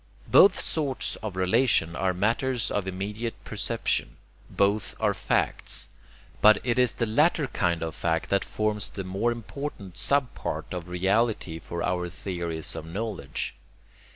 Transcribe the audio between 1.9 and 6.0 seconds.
are matters of immediate perception. Both are 'facts.'